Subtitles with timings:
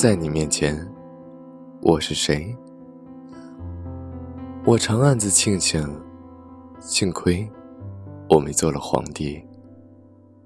[0.00, 0.74] 在你面前，
[1.82, 2.56] 我是谁？
[4.64, 5.86] 我常暗自庆幸，
[6.80, 7.46] 幸亏
[8.30, 9.44] 我没做了皇帝，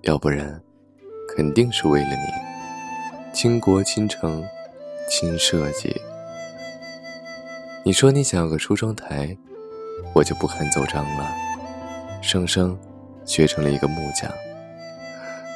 [0.00, 0.60] 要不然
[1.36, 4.42] 肯定是为了你，倾国倾城，
[5.08, 5.94] 倾设计。
[7.84, 9.38] 你说你想要个梳妆台，
[10.16, 11.32] 我就不肯走章了，
[12.20, 12.76] 生生
[13.24, 14.28] 学成了一个木匠。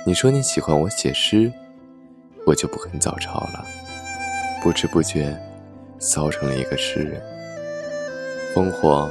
[0.06, 1.52] 你说你喜欢我写诗，
[2.46, 3.66] 我就不肯早朝了，
[4.62, 5.36] 不知不觉
[5.98, 7.22] 骚成了一个诗人。
[8.54, 9.10] 烽火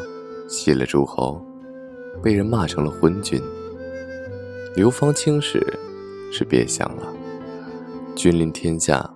[0.49, 1.41] 熄了诸侯，
[2.21, 3.41] 被人骂成了昏君。
[4.75, 5.61] 流芳青史
[6.31, 7.13] 是别想了，
[8.15, 9.09] 君临天下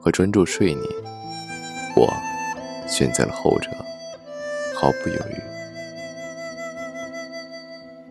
[0.00, 0.82] 和专注睡你，
[1.96, 2.12] 我
[2.86, 3.70] 选择了后者，
[4.74, 5.40] 毫不犹豫。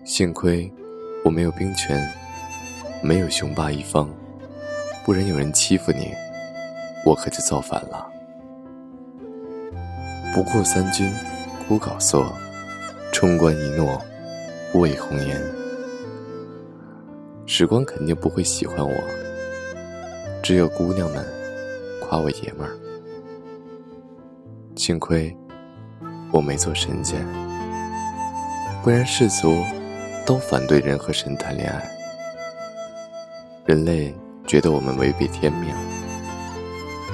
[0.03, 0.71] 幸亏
[1.23, 2.01] 我没有兵权。
[3.03, 4.09] 没有雄霸一方，
[5.05, 6.11] 不然有人欺负你，
[7.07, 8.05] 我可就造反了。
[10.33, 11.09] 不过三军
[11.65, 12.25] 孤缟蓑，
[13.13, 14.01] 冲冠一诺
[14.73, 15.41] 为红颜。
[17.45, 18.93] 时光肯定不会喜欢我，
[20.43, 21.25] 只有姑娘们
[22.01, 22.75] 夸我爷们儿。
[24.75, 25.33] 幸亏
[26.33, 27.25] 我没做神仙，
[28.83, 29.63] 不然世俗
[30.25, 31.89] 都反对人和神谈恋爱。
[33.65, 34.13] 人类
[34.45, 35.73] 觉得我们违背天命，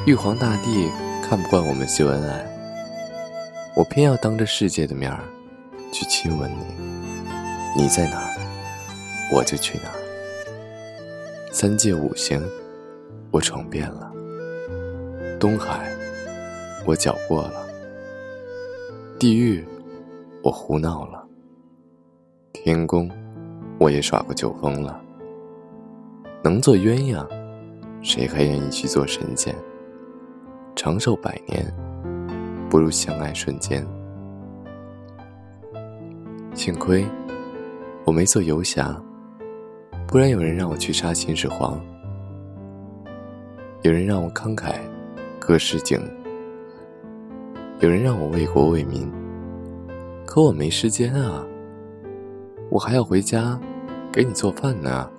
[0.05, 0.91] 玉皇大帝
[1.23, 2.45] 看不惯我们秀恩爱，
[3.73, 5.23] 我偏要当着世界的面儿
[5.93, 7.81] 去亲吻你。
[7.81, 8.35] 你在哪儿，
[9.31, 9.95] 我就去哪儿。
[11.53, 12.45] 三界五行，
[13.31, 14.11] 我闯遍了；
[15.39, 15.89] 东海，
[16.85, 17.65] 我搅过了；
[19.17, 19.65] 地狱，
[20.43, 21.25] 我胡闹了；
[22.51, 23.09] 天宫，
[23.79, 25.01] 我也耍过酒疯了。
[26.43, 27.25] 能做鸳鸯，
[28.01, 29.55] 谁还愿意去做神仙？
[30.83, 31.65] 长寿百年，
[32.69, 33.87] 不如相爱瞬间。
[36.53, 37.05] 幸亏
[38.03, 38.93] 我没做游侠，
[40.05, 41.79] 不然有人让我去杀秦始皇，
[43.83, 44.75] 有人让我慷慨
[45.39, 45.97] 歌诗经，
[47.79, 49.09] 有人让我为国为民，
[50.25, 51.45] 可我没时间啊！
[52.69, 53.57] 我还要回家
[54.11, 55.09] 给你做饭呢。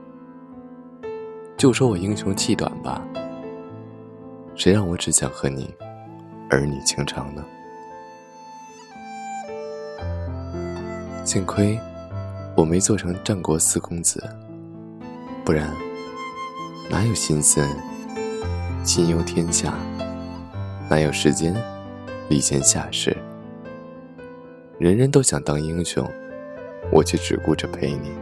[1.56, 3.02] 就说我英雄气短吧，
[4.56, 5.74] 谁让我只想和你
[6.48, 7.44] 儿女情长呢？
[11.24, 11.78] 幸亏
[12.56, 14.22] 我没做成战国四公子，
[15.44, 15.70] 不然
[16.88, 17.66] 哪有心思
[18.84, 19.74] 心忧天下，
[20.88, 21.54] 哪有时间
[22.28, 23.16] 礼贤下士？
[24.78, 26.08] 人人都想当英雄，
[26.92, 28.12] 我却只顾着陪你，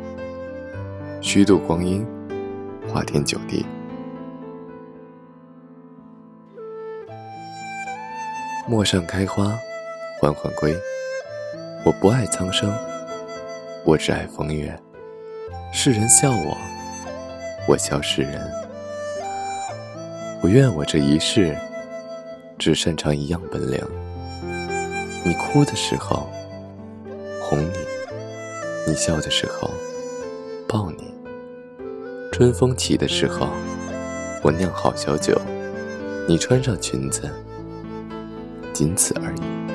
[1.20, 2.06] 虚度光阴。
[2.88, 3.64] 花天酒地，
[8.64, 9.58] 陌上开花，
[10.20, 10.72] 缓缓归。
[11.84, 12.72] 我不爱苍生，
[13.84, 14.72] 我只爱风月。
[15.72, 16.56] 世人笑我，
[17.66, 18.40] 我笑世人。
[20.40, 21.56] 我愿我这一世，
[22.56, 23.84] 只擅长一样本领。
[25.24, 26.28] 你哭的时候，
[27.42, 27.78] 哄你；
[28.86, 29.68] 你笑的时候，
[30.68, 31.12] 抱你。
[32.30, 33.48] 春风起的时候，
[34.40, 35.36] 我酿好小酒，
[36.28, 37.28] 你穿上裙子，
[38.72, 39.71] 仅此而已。